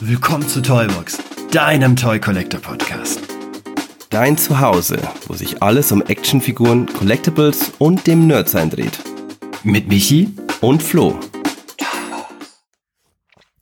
[0.00, 1.18] Willkommen zu Toybox,
[1.50, 3.18] deinem Toy Collector Podcast.
[4.10, 8.98] Dein Zuhause, wo sich alles um Actionfiguren, Collectibles und dem Nerdsein dreht.
[9.62, 10.28] Mit Michi
[10.60, 11.18] Und Flo.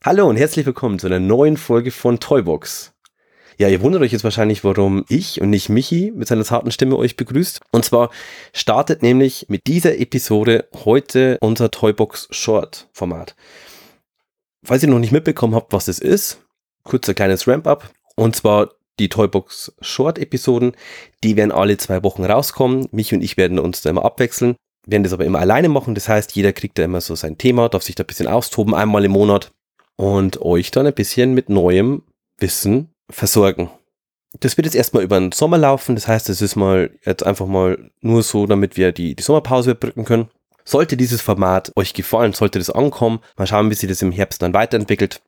[0.05, 2.93] Hallo und herzlich willkommen zu einer neuen Folge von Toybox.
[3.57, 6.96] Ja, ihr wundert euch jetzt wahrscheinlich, warum ich und nicht Michi mit seiner zarten Stimme
[6.96, 7.61] euch begrüßt.
[7.71, 8.11] Und zwar
[8.53, 13.37] startet nämlich mit dieser Episode heute unser Toybox Short Format.
[14.65, 16.41] Falls ihr noch nicht mitbekommen habt, was das ist,
[16.85, 17.91] kurzer kleines Ramp-up.
[18.16, 20.73] Und zwar die Toybox Short Episoden,
[21.23, 22.88] die werden alle zwei Wochen rauskommen.
[22.93, 25.95] Michi und ich werden uns da immer abwechseln, werden das aber immer alleine machen.
[25.95, 28.74] Das heißt, jeder kriegt da immer so sein Thema, darf sich da ein bisschen austoben,
[28.74, 29.52] einmal im Monat
[29.97, 32.02] und euch dann ein bisschen mit neuem
[32.38, 33.71] Wissen versorgen.
[34.41, 35.95] Das wird jetzt erstmal über den Sommer laufen.
[35.95, 39.73] Das heißt, es ist mal jetzt einfach mal nur so, damit wir die, die Sommerpause
[39.73, 40.29] überbrücken können.
[40.64, 44.42] Sollte dieses Format euch gefallen, sollte das ankommen, mal schauen, wie sich das im Herbst
[44.42, 45.20] dann weiterentwickelt.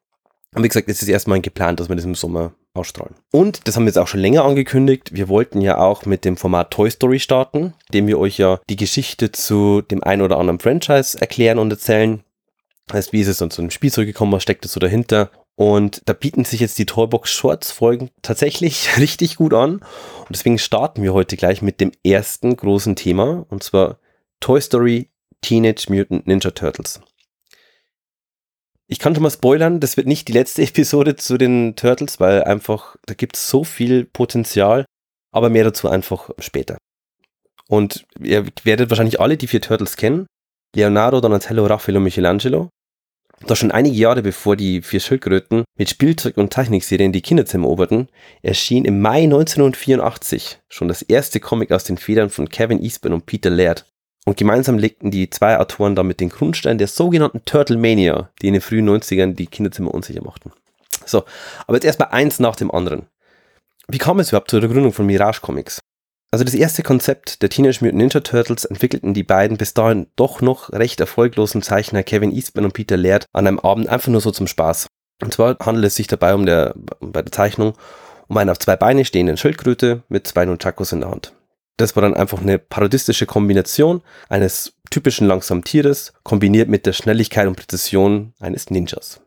[0.54, 3.14] Und wie gesagt, es ist erstmal geplant, dass wir das im Sommer ausstrahlen.
[3.30, 5.10] Und das haben wir jetzt auch schon länger angekündigt.
[5.12, 8.76] Wir wollten ja auch mit dem Format Toy Story starten, indem wir euch ja die
[8.76, 12.22] Geschichte zu dem ein oder anderen Franchise erklären und erzählen.
[12.92, 15.30] Heißt, wie ist es dann zu einem Spielzeug gekommen, was steckt da so dahinter?
[15.56, 19.76] Und da bieten sich jetzt die Toybox Shorts Folgen tatsächlich richtig gut an.
[19.76, 23.44] Und deswegen starten wir heute gleich mit dem ersten großen Thema.
[23.48, 23.98] Und zwar
[24.40, 25.10] Toy Story
[25.42, 27.00] Teenage Mutant Ninja Turtles.
[28.88, 32.44] Ich kann schon mal spoilern, das wird nicht die letzte Episode zu den Turtles, weil
[32.44, 34.84] einfach, da gibt es so viel Potenzial,
[35.32, 36.78] aber mehr dazu einfach später.
[37.68, 40.26] Und ihr werdet wahrscheinlich alle die vier Turtles kennen.
[40.74, 42.70] Leonardo, Donatello, Raffaello, Michelangelo.
[43.46, 48.08] Doch schon einige Jahre bevor die vier Schildkröten mit Spielzeug und Technikserien die Kinderzimmer eroberten,
[48.42, 53.26] erschien im Mai 1984 schon das erste Comic aus den Federn von Kevin Eastman und
[53.26, 53.84] Peter Laird.
[54.26, 58.54] Und gemeinsam legten die zwei Autoren damit den Grundstein der sogenannten Turtle Mania, die in
[58.54, 60.52] den frühen 90ern die Kinderzimmer unsicher machten.
[61.04, 61.24] So,
[61.66, 63.06] aber jetzt erstmal eins nach dem anderen.
[63.86, 65.78] Wie kam es überhaupt zur Gründung von Mirage Comics?
[66.32, 70.40] Also das erste Konzept der Teenage Mutant Ninja Turtles entwickelten die beiden bis dahin doch
[70.40, 74.32] noch recht erfolglosen Zeichner Kevin Eastman und Peter Laird an einem Abend einfach nur so
[74.32, 74.88] zum Spaß.
[75.22, 77.74] Und zwar handelt es sich dabei um der, bei der Zeichnung
[78.26, 81.32] um einen auf zwei Beine stehenden Schildkröte mit zwei Nunchakos in der Hand.
[81.76, 87.46] Das war dann einfach eine parodistische Kombination eines typischen langsamen Tieres, kombiniert mit der Schnelligkeit
[87.46, 89.20] und Präzision eines Ninjas.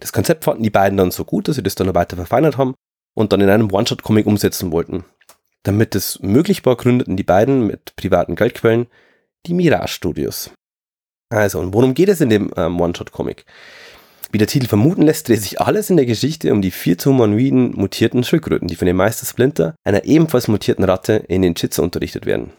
[0.00, 2.58] Das Konzept fanden die beiden dann so gut, dass sie das dann noch weiter verfeinert
[2.58, 2.74] haben
[3.14, 5.04] und dann in einem One-Shot-Comic umsetzen wollten.
[5.62, 8.86] Damit es möglich war, gründeten die beiden mit privaten Geldquellen
[9.46, 10.50] die Mirage Studios.
[11.28, 13.44] Also, und worum geht es in dem ähm, One-Shot-Comic?
[14.32, 17.10] Wie der Titel vermuten lässt, dreht sich alles in der Geschichte um die vier zu
[17.10, 21.82] humanoiden mutierten Schildkröten, die von dem Meister Splinter, einer ebenfalls mutierten Ratte, in den Jitsu
[21.82, 22.50] unterrichtet werden.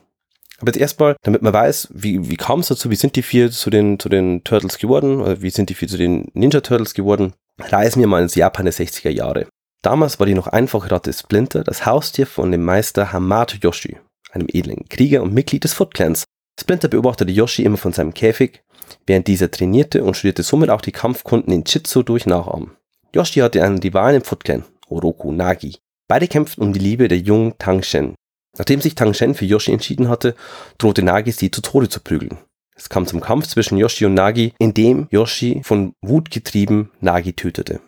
[0.59, 3.49] Aber jetzt erstmal, damit man weiß, wie, wie kam es dazu, wie sind die vier
[3.49, 6.93] zu den, zu den Turtles geworden, oder wie sind die vier zu den Ninja Turtles
[6.93, 9.47] geworden, reisen wir mal ins Japan der 60er Jahre.
[9.81, 13.97] Damals war die noch einfache Ratte Splinter das Haustier von dem Meister Hamato Yoshi,
[14.31, 16.23] einem edlen Krieger und Mitglied des Foot Clans.
[16.59, 18.63] Splinter beobachtete Yoshi immer von seinem Käfig,
[19.07, 22.71] während dieser trainierte und studierte somit auch die Kampfkunden in Jitsu durch Nachahmen.
[23.13, 25.77] Yoshi hatte einen Rivalen im Foot Clan, Oroku Nagi.
[26.07, 28.15] Beide kämpften um die Liebe der jungen Tang Shen.
[28.57, 30.35] Nachdem sich Tang Shen für Yoshi entschieden hatte,
[30.77, 32.37] drohte Nagi sie zu Tode zu prügeln.
[32.75, 37.33] Es kam zum Kampf zwischen Yoshi und Nagi, in dem Yoshi von Wut getrieben Nagi
[37.33, 37.81] tötete.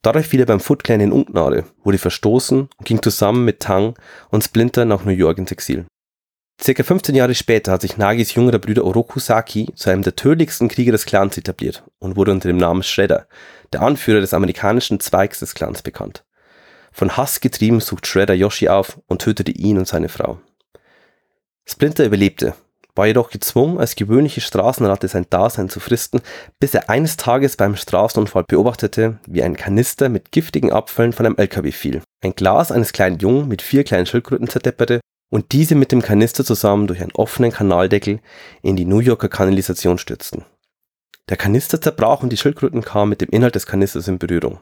[0.00, 3.94] Dadurch fiel er beim Foot Clan in Ungnade, wurde verstoßen und ging zusammen mit Tang
[4.30, 5.86] und Splinter nach New York ins Exil.
[6.60, 10.68] Circa 15 Jahre später hat sich Nagis jüngerer Bruder Oroku Saki zu einem der tödlichsten
[10.68, 13.26] Krieger des Clans etabliert und wurde unter dem Namen Shredder,
[13.72, 16.24] der Anführer des amerikanischen Zweigs des Clans, bekannt.
[16.92, 20.38] Von Hass getrieben sucht Shredder Yoshi auf und tötete ihn und seine Frau.
[21.64, 22.54] Splinter überlebte,
[22.94, 26.20] war jedoch gezwungen, als gewöhnliche Straßenratte sein Dasein zu fristen,
[26.60, 31.38] bis er eines Tages beim Straßenunfall beobachtete, wie ein Kanister mit giftigen Abfällen von einem
[31.38, 35.00] LKW fiel, ein Glas eines kleinen Jungen mit vier kleinen Schildkröten zerdepperte
[35.32, 38.20] und diese mit dem Kanister zusammen durch einen offenen Kanaldeckel
[38.60, 40.44] in die New Yorker Kanalisation stürzten.
[41.30, 44.60] Der Kanister zerbrach und die Schildkröten kamen mit dem Inhalt des Kanisters in Berührung.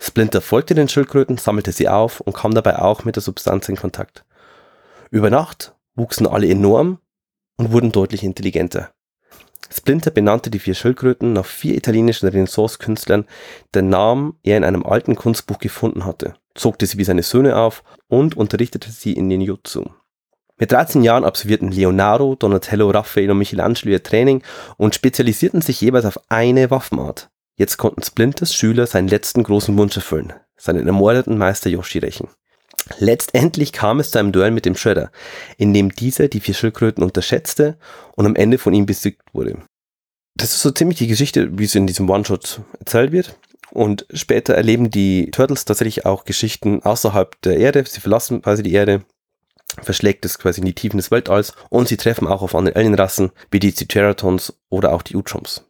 [0.00, 3.76] Splinter folgte den Schildkröten, sammelte sie auf und kam dabei auch mit der Substanz in
[3.76, 4.24] Kontakt.
[5.12, 6.98] Über Nacht wuchsen alle enorm
[7.56, 8.90] und wurden deutlich intelligenter.
[9.70, 13.24] Splinter benannte die vier Schildkröten nach vier italienischen Renaissance-Künstlern,
[13.72, 17.82] deren Namen er in einem alten Kunstbuch gefunden hatte, zogte sie wie seine Söhne auf
[18.08, 19.84] und unterrichtete sie in den Jutsu.
[20.58, 24.42] Mit 13 Jahren absolvierten Leonardo, Donatello, Raffaello und Michelangelo ihr Training
[24.76, 27.30] und spezialisierten sich jeweils auf eine Waffenart.
[27.56, 32.28] Jetzt konnten Splinters Schüler seinen letzten großen Wunsch erfüllen, seinen ermordeten Meister Yoshi rächen.
[32.98, 35.10] Letztendlich kam es zu einem Duell mit dem Shredder,
[35.56, 37.78] in dem dieser die vier Schildkröten unterschätzte
[38.16, 39.58] und am Ende von ihm besiegt wurde.
[40.34, 43.36] Das ist so ziemlich die Geschichte, wie es in diesem One-Shot erzählt wird.
[43.72, 47.84] Und später erleben die Turtles tatsächlich auch Geschichten außerhalb der Erde.
[47.86, 49.02] Sie verlassen quasi die Erde,
[49.80, 53.32] verschlägt es quasi in die Tiefen des Weltalls und sie treffen auch auf andere Alienrassen,
[53.50, 55.64] wie die Triceratons oder auch die Utroms.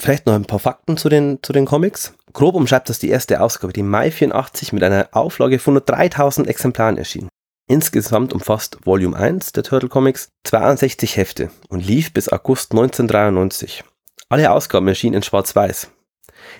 [0.00, 2.14] Vielleicht noch ein paar Fakten zu den, zu den Comics.
[2.32, 5.82] Grob umschreibt das die erste Ausgabe, die im Mai 84 mit einer Auflage von nur
[5.82, 7.28] 3000 Exemplaren erschien.
[7.68, 13.84] Insgesamt umfasst Volume 1 der Turtle Comics 62 Hefte und lief bis August 1993.
[14.30, 15.90] Alle Ausgaben erschienen in Schwarz-Weiß.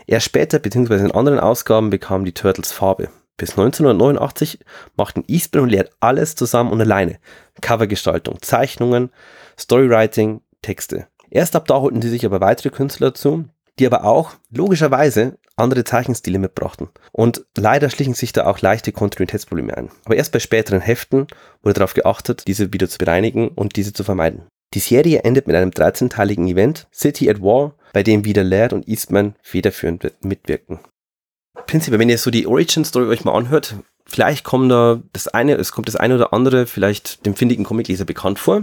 [0.06, 0.96] Erst später bzw.
[0.96, 3.08] in anderen Ausgaben bekamen die Turtles Farbe.
[3.36, 4.58] Bis 1989
[4.96, 7.18] machten Eastman und Laird alles zusammen und alleine.
[7.60, 9.10] Covergestaltung, Zeichnungen,
[9.58, 11.06] Storywriting, Texte.
[11.30, 13.46] Erst ab da holten sie sich aber weitere Künstler dazu,
[13.78, 16.88] die aber auch logischerweise andere Zeichenstile mitbrachten.
[17.10, 19.90] Und leider schlichen sich da auch leichte Kontinuitätsprobleme ein.
[20.04, 21.26] Aber erst bei späteren Heften
[21.62, 24.46] wurde darauf geachtet, diese wieder zu bereinigen und diese zu vermeiden.
[24.74, 28.88] Die Serie endet mit einem 13-teiligen Event, City at War, bei dem wieder Laird und
[28.88, 30.80] Eastman federführend mitwirken.
[31.66, 35.72] Prinzipiell, wenn ihr so die Origin-Story euch mal anhört, vielleicht kommt da das eine, es
[35.72, 38.62] kommt das eine oder andere vielleicht dem findigen Comicleser bekannt vor.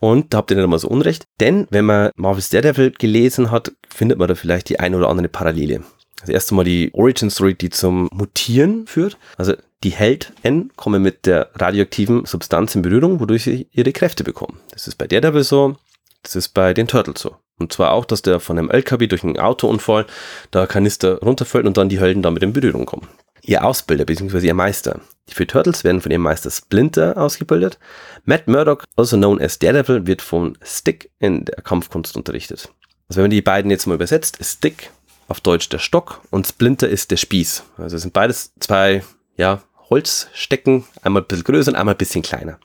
[0.00, 1.24] Und da habt ihr nicht mal so unrecht.
[1.40, 5.28] Denn wenn man Marvel's Daredevil gelesen hat, findet man da vielleicht die eine oder andere
[5.28, 5.82] Parallele.
[6.20, 9.16] Also erst einmal die Origin Story, die zum Mutieren führt.
[9.36, 14.60] Also die Held-N kommen mit der radioaktiven Substanz in Berührung, wodurch sie ihre Kräfte bekommen.
[14.70, 15.76] Das ist bei Daredevil so,
[16.22, 17.36] das ist bei den Turtles so.
[17.58, 20.06] Und zwar auch, dass der von einem LKW durch einen Autounfall
[20.50, 23.08] da Kanister runterfällt und dann die Helden damit in Berührung kommen.
[23.42, 24.46] Ihr Ausbilder bzw.
[24.46, 25.00] ihr Meister.
[25.28, 27.78] Die vier Turtles werden von ihrem Meister Splinter ausgebildet.
[28.24, 32.70] Matt Murdock, also known as Daredevil, wird von Stick in der Kampfkunst unterrichtet.
[33.08, 34.90] Also wenn man die beiden jetzt mal übersetzt, Stick
[35.28, 37.64] auf Deutsch der Stock und Splinter ist der Spieß.
[37.78, 39.02] Also es sind beides zwei,
[39.36, 42.58] ja, Holzstecken, einmal ein bisschen größer und einmal ein bisschen kleiner.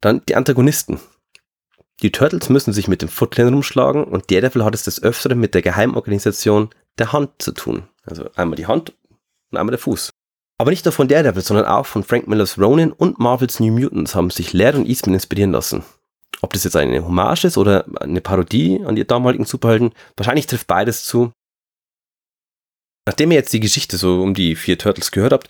[0.00, 1.00] Dann die Antagonisten.
[2.04, 5.54] Die Turtles müssen sich mit dem Foot rumschlagen und Daredevil hat es des Öfteren mit
[5.54, 6.68] der Geheimorganisation
[6.98, 7.88] der Hand zu tun.
[8.04, 8.92] Also einmal die Hand
[9.50, 10.10] und einmal der Fuß.
[10.58, 14.14] Aber nicht nur von Daredevil, sondern auch von Frank Millers Ronin und Marvels New Mutants
[14.14, 15.82] haben sich Laird und Eastman inspirieren lassen.
[16.42, 20.66] Ob das jetzt eine Hommage ist oder eine Parodie an die damaligen Superhelden, wahrscheinlich trifft
[20.66, 21.32] beides zu.
[23.06, 25.48] Nachdem ihr jetzt die Geschichte so um die vier Turtles gehört habt,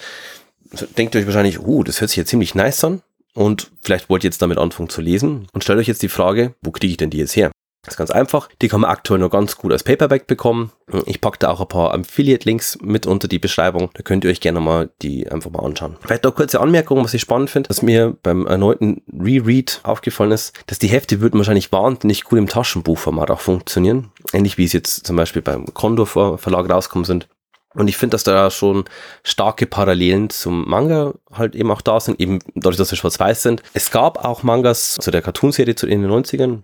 [0.96, 3.02] denkt ihr euch wahrscheinlich, uh, das hört sich ja ziemlich nice an.
[3.34, 6.54] Und vielleicht wollt ihr jetzt damit anfangen zu lesen und stellt euch jetzt die Frage,
[6.62, 7.50] wo kriege ich denn die jetzt her?
[7.84, 8.48] Das ist ganz einfach.
[8.62, 10.72] Die kann man aktuell noch ganz gut als Paperback bekommen.
[11.04, 13.90] Ich packe da auch ein paar Affiliate-Links mit unter die Beschreibung.
[13.92, 15.96] Da könnt ihr euch gerne mal die einfach mal anschauen.
[16.00, 20.54] Vielleicht noch kurze Anmerkung, was ich spannend finde, dass mir beim erneuten Reread aufgefallen ist,
[20.66, 24.10] dass die Hefte würden wahrscheinlich wahnsinnig gut im Taschenbuchformat auch funktionieren.
[24.32, 27.28] Ähnlich wie es jetzt zum Beispiel beim Condor Verlag rauskommen sind.
[27.74, 28.84] Und ich finde, dass da schon
[29.24, 33.62] starke Parallelen zum Manga halt eben auch da sind, eben dadurch, dass sie schwarz-weiß sind.
[33.72, 36.62] Es gab auch Mangas zu der Cartoonserie zu den 90ern.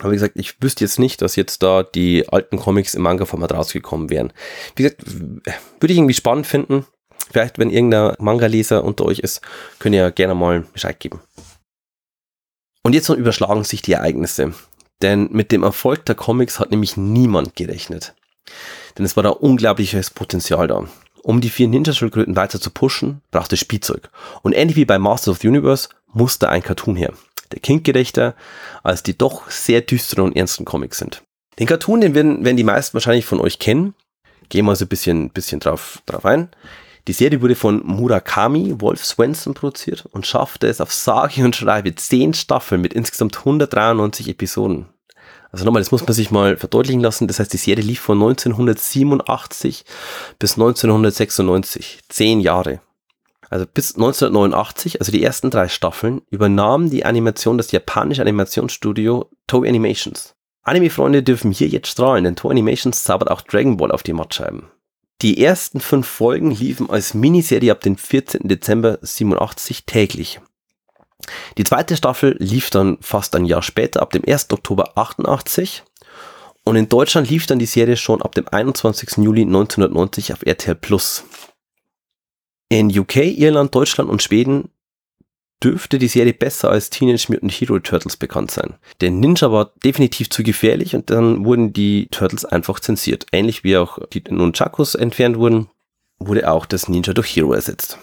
[0.00, 3.52] Aber wie gesagt, ich wüsste jetzt nicht, dass jetzt da die alten Comics im Manga-Format
[3.52, 4.32] rausgekommen wären.
[4.74, 6.84] Wie gesagt, würde ich irgendwie spannend finden.
[7.30, 9.40] Vielleicht, wenn irgendein Manga-Leser unter euch ist,
[9.78, 11.20] könnt ihr gerne mal Bescheid geben.
[12.82, 14.52] Und jetzt überschlagen sich die Ereignisse.
[15.02, 18.14] Denn mit dem Erfolg der Comics hat nämlich niemand gerechnet.
[18.96, 20.86] Denn es war da unglaubliches Potenzial da.
[21.22, 24.10] Um die vier Ninja-Schildkröten weiter zu pushen, brauchte Spielzeug.
[24.42, 27.12] Und ähnlich wie bei Masters of the Universe musste ein Cartoon her.
[27.52, 28.34] Der kindgerechter
[28.82, 31.22] als die doch sehr düsteren und ernsten Comics sind.
[31.58, 33.94] Den Cartoon, den werden, werden die meisten wahrscheinlich von euch kennen.
[34.48, 36.48] Gehen wir also ein bisschen, bisschen drauf, drauf ein.
[37.08, 41.94] Die Serie wurde von Murakami Wolf Swenson produziert und schaffte es auf sage und schreibe
[41.94, 44.86] 10 Staffeln mit insgesamt 193 Episoden.
[45.56, 47.28] Also nochmal, das muss man sich mal verdeutlichen lassen.
[47.28, 49.86] Das heißt, die Serie lief von 1987
[50.38, 52.00] bis 1996.
[52.10, 52.80] Zehn Jahre.
[53.48, 59.70] Also bis 1989, also die ersten drei Staffeln, übernahm die Animation das japanische Animationsstudio Toei
[59.70, 60.34] Animations.
[60.62, 64.64] Anime-Freunde dürfen hier jetzt strahlen, denn Toei Animations zaubert auch Dragon Ball auf die Mattscheiben.
[65.22, 68.46] Die ersten fünf Folgen liefen als Miniserie ab dem 14.
[68.46, 70.38] Dezember 87 täglich.
[71.58, 74.50] Die zweite Staffel lief dann fast ein Jahr später, ab dem 1.
[74.50, 75.82] Oktober 88.
[76.64, 79.18] Und in Deutschland lief dann die Serie schon ab dem 21.
[79.18, 81.24] Juli 1990 auf RTL Plus.
[82.68, 84.70] In UK, Irland, Deutschland und Schweden
[85.62, 88.74] dürfte die Serie besser als Teenage Mutant Hero Turtles bekannt sein.
[89.00, 93.26] Denn Ninja war definitiv zu gefährlich und dann wurden die Turtles einfach zensiert.
[93.32, 95.68] Ähnlich wie auch die Nunchakus entfernt wurden,
[96.18, 97.98] wurde auch das Ninja durch Hero ersetzt.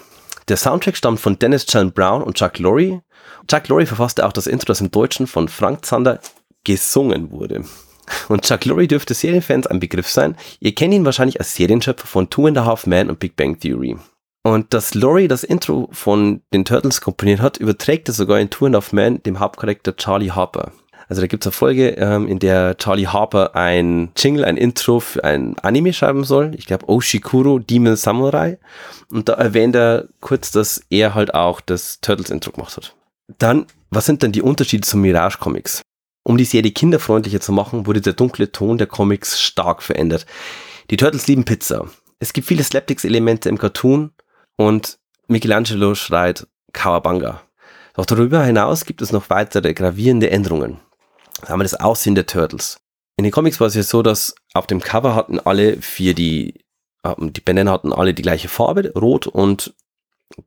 [0.48, 3.02] Der Soundtrack stammt von Dennis Chan Brown und Chuck Lorre.
[3.48, 6.20] Chuck Lorre verfasste auch das Intro, das im Deutschen von Frank Zander
[6.64, 7.64] gesungen wurde.
[8.28, 10.36] Und Chuck Lorre dürfte Serienfans ein Begriff sein.
[10.60, 13.58] Ihr kennt ihn wahrscheinlich als Serienschöpfer von Two and a Half Men und Big Bang
[13.58, 13.96] Theory.
[14.42, 18.66] Und dass Laurie das Intro von den Turtles komponiert hat, überträgt er sogar in Two
[18.66, 20.72] and a Half Men dem Hauptcharakter Charlie Harper.
[21.08, 25.00] Also da gibt es eine Folge, ähm, in der Charlie Harper ein Jingle, ein Intro
[25.00, 26.54] für ein Anime schreiben soll.
[26.56, 28.58] Ich glaube Oshikuro Demon Samurai.
[29.10, 32.94] Und da erwähnt er kurz, dass er halt auch das Turtles-Intro gemacht hat.
[33.38, 35.82] Dann, was sind denn die Unterschiede zu Mirage Comics?
[36.24, 40.24] Um die Serie kinderfreundlicher zu machen, wurde der dunkle Ton der Comics stark verändert.
[40.90, 41.86] Die Turtles lieben Pizza.
[42.18, 44.12] Es gibt viele Slaptics-Elemente im Cartoon
[44.56, 47.42] und Michelangelo schreit Kawabanga.
[47.94, 50.80] Doch darüber hinaus gibt es noch weitere gravierende Änderungen.
[51.48, 52.78] Haben wir das Aussehen der Turtles.
[53.16, 56.64] In den Comics war es ja so, dass auf dem Cover hatten alle vier die,
[57.18, 59.74] die Bandana hatten alle die gleiche Farbe, rot und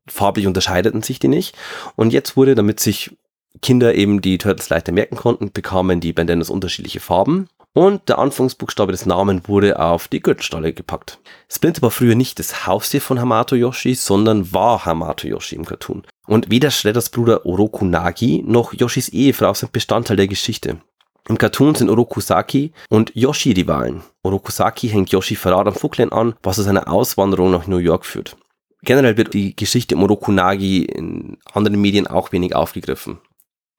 [0.08, 1.56] farblich unterscheideten sich die nicht.
[1.96, 3.16] Und jetzt wurde, damit sich
[3.62, 7.48] Kinder eben die Turtles leichter merken konnten, bekamen die Bandanas unterschiedliche Farben.
[7.74, 11.20] Und der Anfangsbuchstabe des Namens wurde auf die Gürtelstalle gepackt.
[11.48, 16.04] Splinter war früher nicht das Haustier von Hamato Yoshi, sondern war Hamato Yoshi im Cartoon.
[16.28, 20.82] Und weder Shredders Bruder Oroku Nagi noch Yoshis Ehefrau sind Bestandteil der Geschichte.
[21.30, 24.02] Im Cartoon sind Orokusaki und Yoshi Rivalen.
[24.24, 28.38] Orokusaki hängt Yoshi Verrat am Fucklen an, was zu seiner Auswanderung nach New York führt.
[28.84, 33.20] Generell wird die Geschichte um Orokunagi in anderen Medien auch wenig aufgegriffen.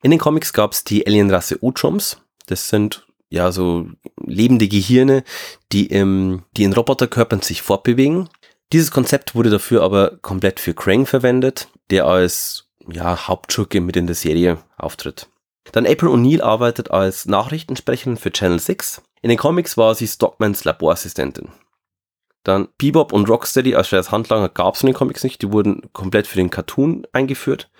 [0.03, 2.19] In den Comics gab es die Alienrasse Utroms.
[2.47, 3.87] Das sind ja so
[4.25, 5.25] lebende Gehirne,
[5.73, 8.29] die, im, die in Roboterkörpern sich fortbewegen.
[8.73, 14.07] Dieses Konzept wurde dafür aber komplett für Krang verwendet, der als ja, Hauptschurke mit in
[14.07, 15.29] der Serie auftritt.
[15.73, 19.03] Dann April O'Neil arbeitet als Nachrichtensprecherin für Channel 6.
[19.23, 21.49] In den Comics war sie Stockmans Laborassistentin.
[22.45, 25.83] Dann Bebop und Rocksteady als schweres Handlanger gab es in den Comics nicht, die wurden
[25.93, 27.71] komplett für den Cartoon eingeführt.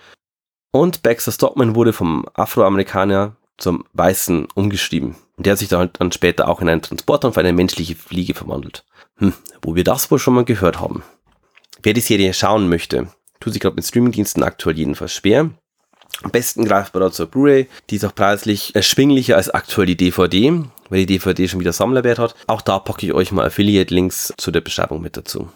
[0.71, 5.15] Und Baxter Stockman wurde vom Afroamerikaner zum Weißen umgeschrieben.
[5.37, 8.33] Der hat sich dann, dann später auch in einen Transporter und für eine menschliche Fliege
[8.33, 8.83] verwandelt.
[9.19, 11.03] Hm, wo wir das wohl schon mal gehört haben.
[11.81, 13.07] Wer die Serie schauen möchte,
[13.39, 15.51] tut sich gerade mit Streamingdiensten aktuell jedenfalls schwer.
[16.21, 17.67] Am besten greifbar zur Blu-ray.
[17.89, 22.19] Die ist auch preislich erschwinglicher als aktuell die DVD, weil die DVD schon wieder Sammlerwert
[22.19, 22.35] hat.
[22.47, 25.49] Auch da packe ich euch mal Affiliate-Links zu der Beschreibung mit dazu.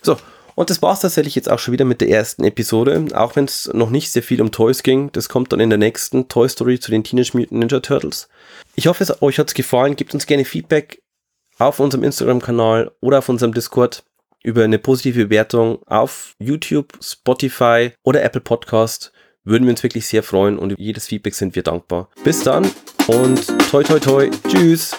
[0.00, 0.16] So,
[0.54, 3.44] und das war es tatsächlich jetzt auch schon wieder mit der ersten Episode, auch wenn
[3.44, 5.12] es noch nicht sehr viel um Toys ging.
[5.12, 8.28] Das kommt dann in der nächsten Toy Story zu den Teenage Mutant Ninja Turtles.
[8.74, 9.96] Ich hoffe, es, euch hat es gefallen.
[9.96, 11.02] Gebt uns gerne Feedback
[11.58, 14.04] auf unserem Instagram-Kanal oder auf unserem Discord
[14.42, 19.12] über eine positive Bewertung auf YouTube, Spotify oder Apple Podcast.
[19.44, 22.10] Würden wir uns wirklich sehr freuen und über jedes Feedback sind wir dankbar.
[22.24, 22.70] Bis dann
[23.06, 24.30] und toi toi toi.
[24.48, 24.96] Tschüss.